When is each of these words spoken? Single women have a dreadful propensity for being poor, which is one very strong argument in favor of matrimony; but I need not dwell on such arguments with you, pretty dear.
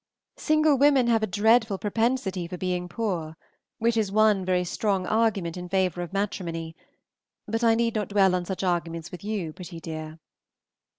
Single 0.39 0.79
women 0.79 1.05
have 1.05 1.21
a 1.21 1.27
dreadful 1.27 1.77
propensity 1.77 2.47
for 2.47 2.57
being 2.57 2.89
poor, 2.89 3.37
which 3.77 3.95
is 3.95 4.11
one 4.11 4.43
very 4.43 4.63
strong 4.63 5.05
argument 5.05 5.57
in 5.57 5.69
favor 5.69 6.01
of 6.01 6.11
matrimony; 6.11 6.75
but 7.47 7.63
I 7.63 7.75
need 7.75 7.93
not 7.93 8.09
dwell 8.09 8.33
on 8.33 8.43
such 8.45 8.63
arguments 8.63 9.11
with 9.11 9.23
you, 9.23 9.53
pretty 9.53 9.79
dear. 9.79 10.17